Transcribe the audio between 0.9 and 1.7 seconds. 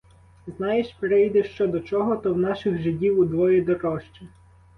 прийде що